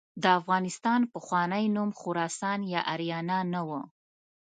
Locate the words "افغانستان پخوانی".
0.39-1.65